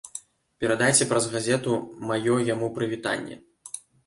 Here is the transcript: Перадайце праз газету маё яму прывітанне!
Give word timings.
Перадайце 0.63 1.07
праз 1.11 1.27
газету 1.33 1.75
маё 2.13 2.39
яму 2.53 2.71
прывітанне! 2.79 3.39